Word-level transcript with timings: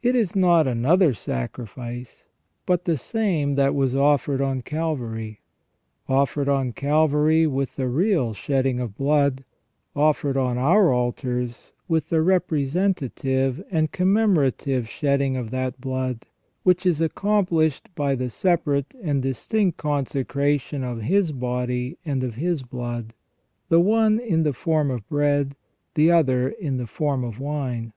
It 0.00 0.14
is 0.14 0.36
not 0.36 0.68
another 0.68 1.12
sacrifice 1.12 2.28
but 2.66 2.84
the 2.84 2.96
same 2.96 3.56
that 3.56 3.74
was 3.74 3.96
offered 3.96 4.40
on 4.40 4.62
Calvary; 4.62 5.40
offered 6.08 6.48
on 6.48 6.72
Calvary 6.72 7.48
with 7.48 7.74
the 7.74 7.88
real 7.88 8.32
shedding 8.32 8.78
of 8.78 8.96
blood, 8.96 9.42
offered 9.96 10.36
on 10.36 10.56
our 10.56 10.92
altars 10.92 11.72
with 11.88 12.10
the 12.10 12.22
representative 12.22 13.60
and 13.68 13.90
commemorative 13.90 14.88
shedding 14.88 15.36
of 15.36 15.50
that 15.50 15.80
blood 15.80 16.26
which 16.62 16.86
is 16.86 17.00
accomplished 17.00 17.88
by 17.96 18.14
the 18.14 18.30
separate 18.30 18.94
and 19.02 19.20
distinct 19.22 19.78
consecration 19.78 20.84
of 20.84 21.00
His 21.02 21.32
body 21.32 21.98
and 22.04 22.22
of 22.22 22.36
His 22.36 22.62
blood, 22.62 23.14
the 23.68 23.80
one 23.80 24.20
in 24.20 24.44
the 24.44 24.52
form 24.52 24.92
of 24.92 25.08
bread, 25.08 25.56
the 25.94 26.12
other 26.12 26.50
in 26.50 26.76
the 26.76 26.86
form 26.86 27.24
of 27.24 27.40
wine. 27.40 27.92